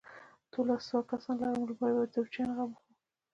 دوولس 0.51 0.81
سوه 0.89 1.01
کسان 1.09 1.35
لرم، 1.39 1.61
لومړۍ 1.69 1.91
به 1.95 2.03
د 2.07 2.11
توپچيانو 2.13 2.53
غم 2.57 2.69
وخورو. 2.71 2.95